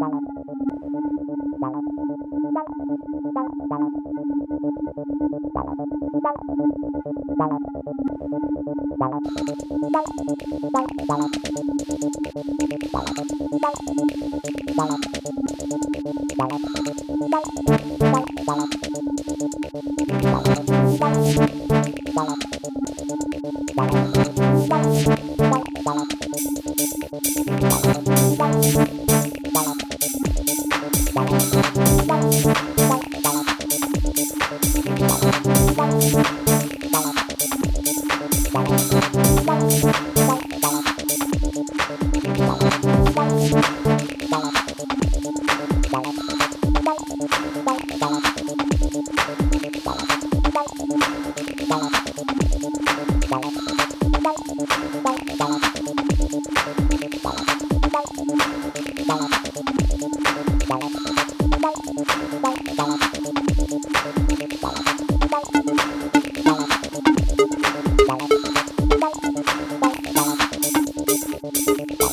[0.00, 0.30] Bye.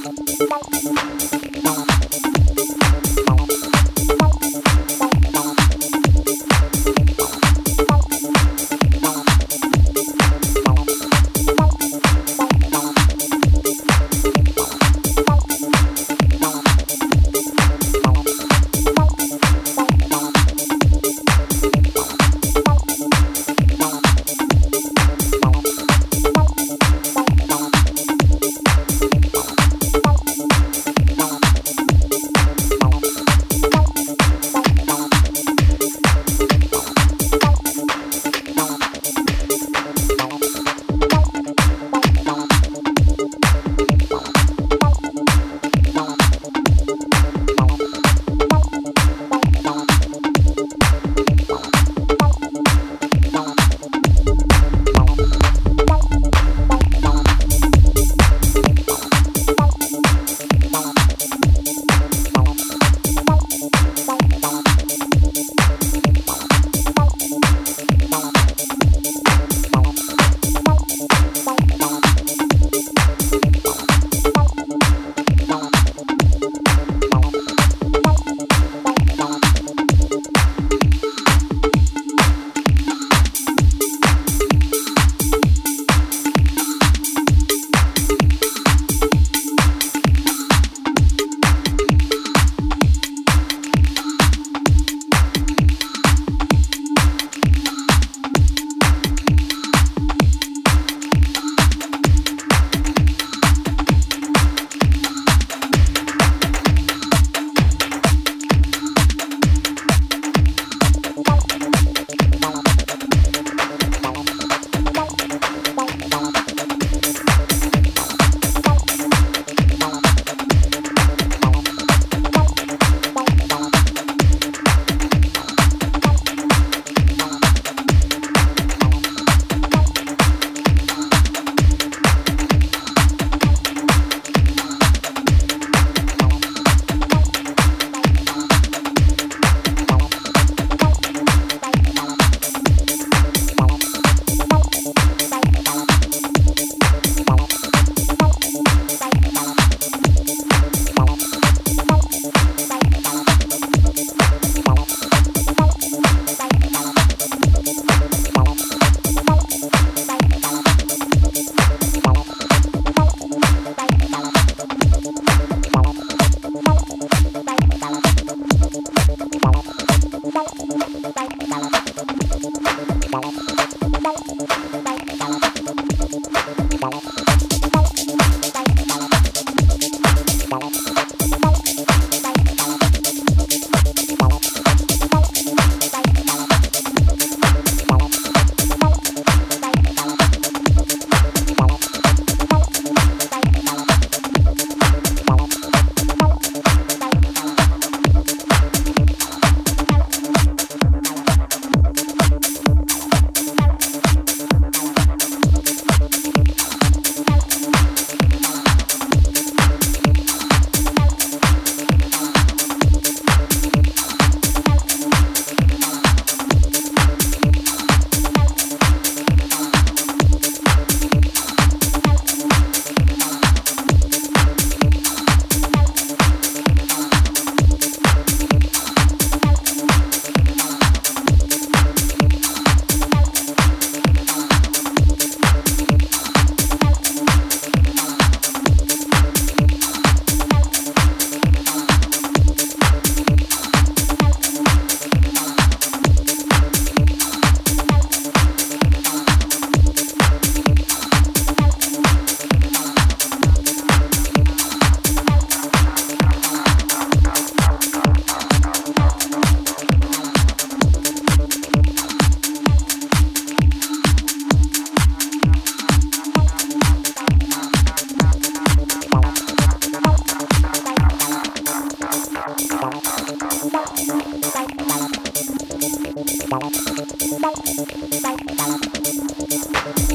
[0.00, 0.99] ファクト。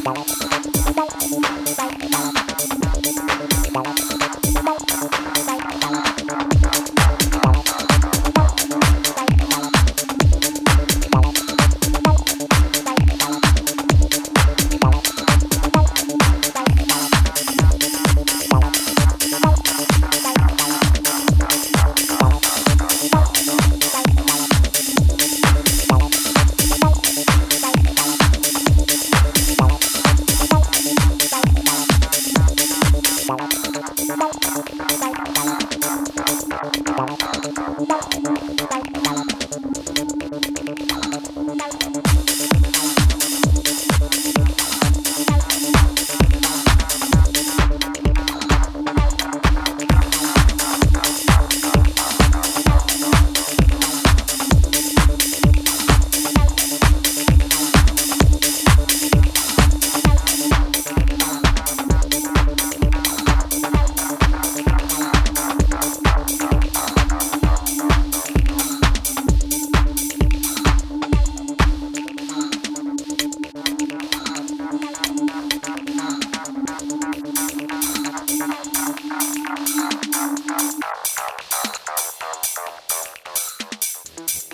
[0.04, 0.55] Bye.